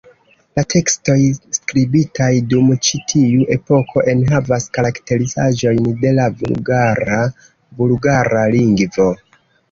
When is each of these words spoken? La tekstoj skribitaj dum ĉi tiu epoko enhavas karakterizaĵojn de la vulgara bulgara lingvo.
La 0.57 0.61
tekstoj 0.73 1.15
skribitaj 1.55 2.29
dum 2.53 2.71
ĉi 2.87 2.99
tiu 3.11 3.43
epoko 3.55 4.03
enhavas 4.13 4.65
karakterizaĵojn 4.77 5.91
de 6.05 6.13
la 6.21 6.25
vulgara 6.39 7.19
bulgara 7.83 8.41
lingvo. 8.57 9.07